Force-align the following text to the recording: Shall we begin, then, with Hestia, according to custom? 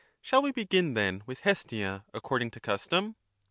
Shall 0.19 0.41
we 0.41 0.51
begin, 0.51 0.95
then, 0.95 1.21
with 1.27 1.41
Hestia, 1.41 2.05
according 2.11 2.49
to 2.49 2.59
custom? 2.59 3.17